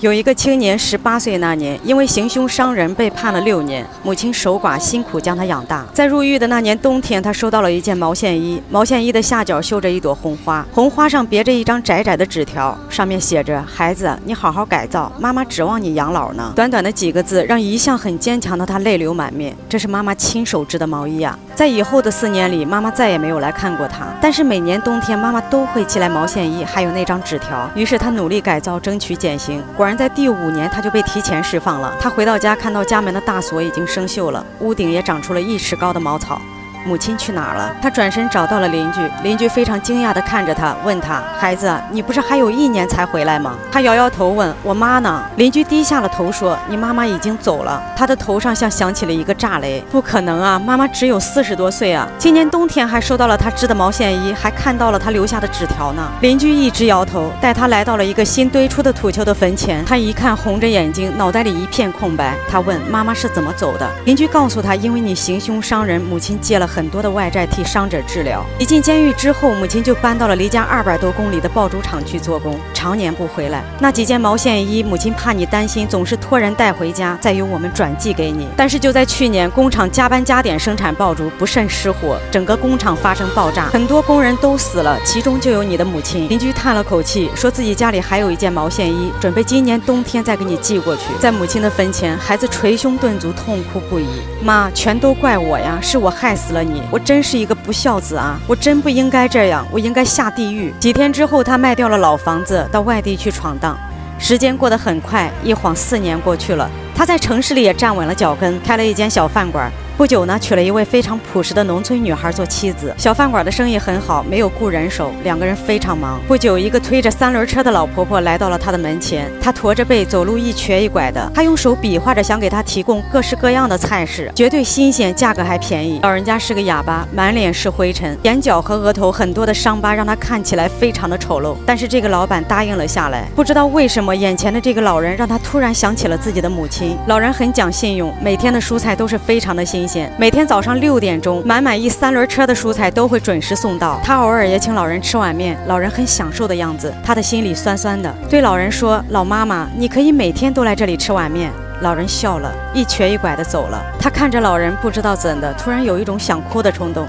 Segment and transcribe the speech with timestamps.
[0.00, 5.84] 有一个青年十八岁那年，因为行凶伤人被判了六年，母亲守寡，辛苦将他养大。
[5.92, 19.52] 在入狱的那年冬天，他收到了一件毛线衣，毛线衣的下角绣着一朵红花，红花上别着一张窄窄的纸条，上面写着：“孩子，你好好改造，妈妈指望你养老呢。”短短的几个字，让一向很坚强的他泪流满面。
[19.68, 21.36] 这是妈妈亲手织的毛衣啊！
[21.56, 27.68] 在以后的四年里，妈妈再也没有来看过他，但是每年冬天，妈妈都会寄来毛线衣，还有那张纸条。
[27.74, 29.60] 于是他努力改造，争取减刑。
[29.76, 31.96] 果然，在第五年，他就被提前释放了。
[31.98, 36.40] 他回到家，看到家门的大锁已经生锈了，屋顶也长出了一尺高的茅草。
[36.88, 37.70] 母亲去哪儿了？
[37.82, 52.08] 他转身找到了邻居，邻居非常惊讶地看着他，问他：“孩子，你不是还有一年才回来吗？”他摇摇头，问：“我妈呢？”邻居低下了头说：“你妈妈已经走了。”他的头上像响起了一个炸雷：“不可能啊，妈妈只有四十多岁啊！
[52.16, 59.84] 今年冬天还收到了她织的毛线衣，还看到了她留下的纸条呢。”邻居一直摇头，带他来到了一个新堆出的土丘的坟前。
[59.84, 62.34] 他一看，红着眼睛，脑袋里一片空白。
[62.48, 68.40] 他问：“妈妈是怎么走的？”邻居告诉他：“因为你行凶伤人，母亲借了。”很多的外债替伤者治疗。
[68.56, 73.64] 一进监狱之后，母亲就搬到了离家二百多公里的爆竹厂去做工，常年不回来。
[73.80, 78.46] 那几件毛线衣，母亲怕你担心，总是托人带回家，再由我们转寄给你。
[78.56, 86.28] 但是就在去年，工厂加班加点生产爆竹，不慎失火，整个工厂发生爆炸，很多工人都死了，其中就有你的母亲。
[86.28, 91.02] 邻居叹了口气，说自己家里还有一件毛线衣，准备今年冬天再给你寄过去。
[91.18, 94.06] 在母亲的坟前，孩子捶胸顿足，痛哭不已。
[94.40, 96.57] 妈，全都怪我呀，是我害死了。
[96.62, 98.38] 你，我真是一个不孝子啊！
[98.46, 100.72] 我真不应该这样，我应该下地狱。
[100.78, 103.78] 几天之后，他卖掉了老房子，到外地去闯荡。
[104.18, 106.68] 时间过得很快，一晃四年过去了，
[106.98, 109.70] 他在城市里也站稳了脚跟，开了一间小饭馆。
[109.96, 112.94] 不久呢，娶了一位非常朴实的农村女孩做妻子。
[112.96, 116.20] 小饭馆的生意很好，没有雇人手，两个人非常忙。
[116.28, 121.30] 不久，一个推着三轮车的老婆婆来到了他的门前，她驼着背，走路一瘸一拐的。
[121.34, 125.98] 她用手比划着，想给他提供各式各样的菜式，绝对新鲜，价格还便宜。
[126.04, 131.56] 老人家是个哑巴，满脸是灰尘，眼角和额头很多的伤疤，让他看起来非常的丑陋。
[131.66, 133.28] 但是这个老板答应了下来。
[133.34, 136.87] 不知道为什么，眼前的这个老人让他突然想起了自己的母亲。
[137.06, 140.12] 老人很讲信用，每天的蔬菜都是非常的新鲜。
[140.18, 144.00] 每天早上六点钟，满满一三轮车的蔬菜都会准时送到。
[144.04, 146.92] 他偶尔也请老人吃碗面，老人很享受的样子。
[147.02, 151.50] 他的心里酸酸的，对老人说：“老妈妈，你可以每天都来这里吃碗面。”
[151.80, 153.80] 老人笑了，一瘸一拐的走了。
[154.00, 157.06] 他看着老人，不知道怎的，突然有一种想哭的冲动。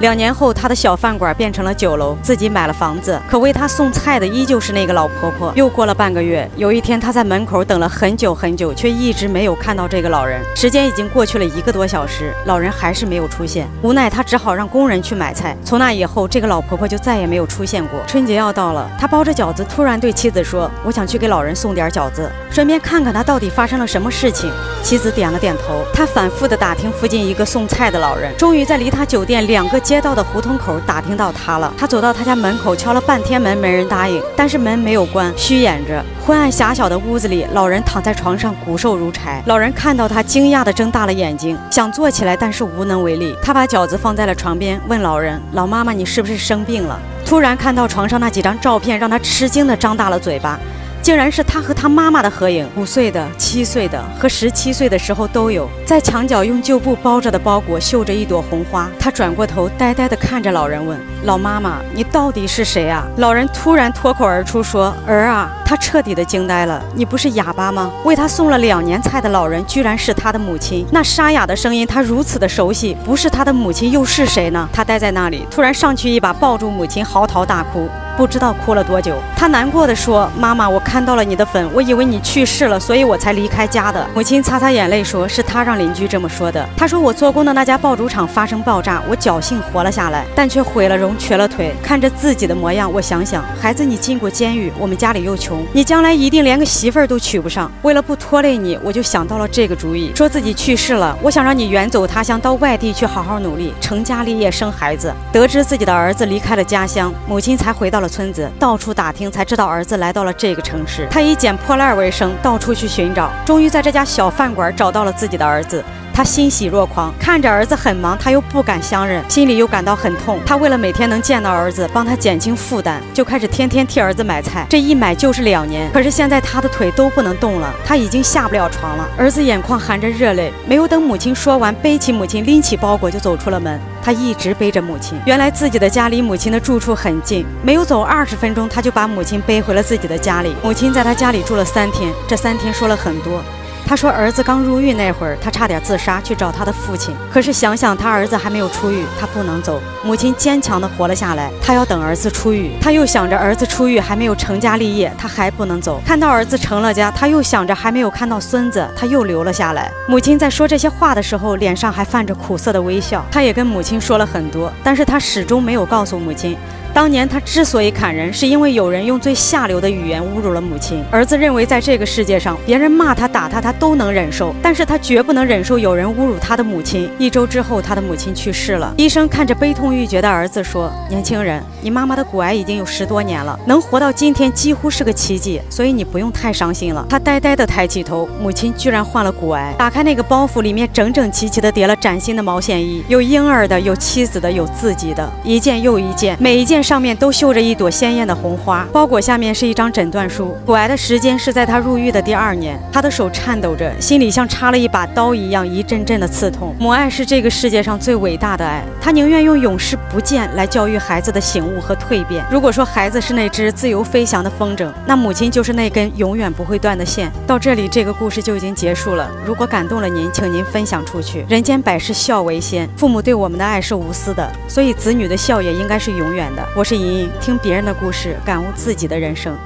[0.00, 1.72] 两年后，他的小饭馆变成了。
[1.74, 2.72] 酒楼，自己买了。
[2.72, 3.20] 房子。
[3.28, 5.52] 可为他送菜的依旧是那个老婆婆。
[5.54, 5.94] 又过了。
[5.94, 7.88] 半个月，有一天他在门口等了。
[7.88, 10.40] 很久很久，却一直没有看到这个老人。
[10.56, 11.44] 时间已经过去了。
[11.44, 13.68] 一个多小时，老人还是没有出现。
[13.82, 15.56] 无奈他只好让工人去买菜。
[15.64, 18.00] 从那以后，这个老婆婆就再也没有出现过。
[18.08, 23.86] 春节要到了，他包着饺子，突然对妻子说：“我想去给老人送点饺子，顺便看看他到底发生了。
[23.86, 24.50] 什么事情。”
[24.82, 25.38] 妻子点了。
[25.38, 25.84] 点头。
[25.92, 29.80] 他反复的打听附近一个送菜的老人，终于在离他酒店两个。
[29.84, 36.02] 街道的胡同口打听到他了，他走到他家门口敲了半天门，没人答应，但是门没有关，虚掩着。
[36.24, 39.42] 昏暗狭小的屋子里，老人躺在床上，骨瘦如柴。
[39.44, 43.36] 老人看到他，惊讶地睁大了眼睛，想坐起来，但是无能为力。
[43.42, 50.58] 他把饺子放在了床边，问老人：“老妈妈，你是不是生病了？”突然看到床上那几张照片，让他吃惊地张大了嘴巴。
[51.04, 55.68] 竟然是他和他妈妈的合影，五岁的、七岁的和十七岁的时候都有。
[55.84, 58.88] 在墙角用旧布包着的包裹绣着一朵红花。
[58.98, 66.82] 他转过头，呆呆地看着老人，问：“老妈妈，你到底是谁啊？”老人突然脱口而出说：“儿啊！”他彻底的惊呆了。
[66.94, 67.92] 你不是哑巴吗？
[68.04, 70.86] 为他送了两年菜的老人，居然是他的母亲。
[70.90, 72.96] 那沙哑的声音，他如此的熟悉。
[73.04, 74.66] 不是他的母亲，又是谁呢？
[74.72, 77.90] 他呆在那里，突然上去一把抱住母亲，嚎啕大哭。
[78.16, 86.64] 不知道哭了多久，他难过的说：“妈妈，我看到了你的坟，我以为你去世了，所以我才离开家的。”母亲擦擦眼泪说：“是他让邻居这么说的。
[86.76, 91.74] 他说我做工的那家爆竹厂发生爆炸，我侥幸活了下来，但却毁了容，瘸了腿。
[91.82, 97.70] 看着自己的模样，我想想，孩子，你进过监狱，我们家里又穷，你将来一定连个媳妇儿都娶不上。
[97.82, 105.12] 为了不拖累你，我就想到了这个主意，说自己去世了，我想让你远走他乡，到外地去好好努力，成家立业，生孩子。
[105.32, 111.06] 得知自己的儿子离开了家乡，母亲才回到了村子到处打听，才知道儿子来到了这个城市。
[111.10, 115.82] 他以捡破烂为生，到处去寻找，终于在这家小饭馆找到了自己的儿子。
[116.14, 120.38] 他欣喜若狂，看着儿子很忙，他又不敢相认，心里又感到很痛。
[120.46, 124.64] 他为了每天能见到儿子，帮他减轻负担，就开始天天替儿子买菜。
[124.70, 125.90] 这一买就是两年。
[125.92, 129.08] 可是现在他的腿都不能动了，他已经下不了床了。
[129.18, 133.80] 儿子眼眶含着热泪，没有等母亲说完，背起母亲，拎起包裹就走出了门。
[134.00, 135.18] 他一直背着母亲。
[135.26, 140.54] 原来自己的家离母亲的住处很近，没有走二十分钟，他就把母亲背回了自己的家里。
[140.62, 143.42] 母亲在他家里住了三天，这三天说了很多。
[143.86, 147.14] 他说，儿子刚入狱那会儿，他差点自杀去找他的父亲。
[147.30, 149.80] 可是想想他儿子还没有出狱，他不能走。
[150.02, 151.50] 母亲坚强地活了下来。
[151.62, 152.72] 他要等儿子出狱。
[152.80, 156.00] 他又想着儿子出狱还没有成家立业，他还不能走。
[156.04, 159.90] 看到儿子成了家，他又想着还没有看到孙子，他又留了下来。
[160.08, 163.24] 母亲在说这些话的时候，脸上还泛着苦涩的微笑。
[163.30, 166.56] 他也跟母亲说了很多，但是他始终没有告诉母亲。
[166.94, 171.02] 当年他之所以砍人，是因为有人用最下流的语言侮辱了母亲。
[171.10, 177.10] 儿子认为，在这个世界上，别人骂他、打他，他都能忍受，但是他绝不能忍受有人侮辱他的母亲。
[177.18, 178.94] 一周之后，他的母亲去世了。
[178.96, 189.74] 医生看着悲痛欲绝的儿子说：“年轻人，你妈妈的骨癌已经有十多年了，能活到今天几乎是个奇迹，所以你不用太伤心了。”他呆呆地抬起头，母亲居然患了骨癌。
[189.76, 196.83] 打开那个包袱，里面整整齐齐地叠了崭新的毛线衣，有婴儿的，有妻子的，有自己的，一件又一件，每一件。
[196.84, 200.54] 上面都绣着一朵鲜艳的红花，包裹下面是一张诊断书。
[200.66, 202.78] 骨癌的时间是在他入狱的第二年。
[202.92, 206.76] 他的手颤抖着，心里像插了一把刀一样，一阵阵的刺痛。
[206.78, 212.44] 母爱是这个世界上最伟大的爱，他宁愿用永世不见来教育孩子的醒悟和蜕变。
[212.50, 217.32] 如果说孩子是那只自由飞翔的风筝，那母亲就是那根永远不会断的线。
[217.46, 219.30] 到这里，这个故事就已经结束了。
[219.46, 221.46] 如果感动了您，请您分享出去。
[221.48, 226.62] 人间百事孝为先，父母对我们的爱是无私的，所以子女的孝也应该是永远的。
[226.76, 229.56] 我是莹莹，听别人的故事，感悟自己的人生。